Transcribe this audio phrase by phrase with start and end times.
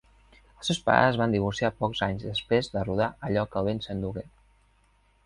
[0.61, 3.83] Els seus pares es van divorciar pocs anys després de rodar "Allò que el vent
[3.85, 4.25] s'endugué".